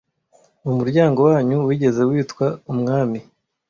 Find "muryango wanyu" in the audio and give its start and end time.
0.79-1.57